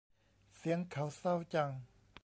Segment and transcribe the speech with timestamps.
[0.55, 1.71] เสียงเขาเศร้าจัง